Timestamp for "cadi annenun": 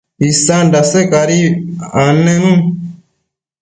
1.11-2.57